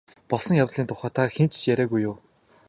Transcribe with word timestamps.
Болсон 0.33 0.55
явдлын 0.63 0.89
тухай 0.89 1.11
та 1.15 1.21
хэнд 1.35 1.53
ч 1.55 1.59
яриагүй 1.73 2.01
юу? 2.09 2.15